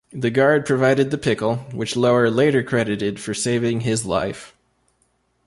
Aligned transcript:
The 0.11 0.31
guard 0.31 0.65
provided 0.65 1.11
the 1.11 1.19
pickle, 1.19 1.57
which 1.73 1.95
Lower 1.95 2.31
later 2.31 2.63
credited 2.63 3.19
for 3.19 3.35
saving 3.35 3.81
his 3.81 4.03
life. 4.03 4.55